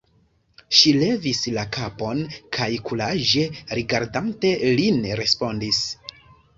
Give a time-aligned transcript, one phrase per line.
[0.77, 2.23] Ŝi levis la kapon
[2.59, 3.47] kaj kuraĝe
[3.81, 5.89] rigardante lin, respondis: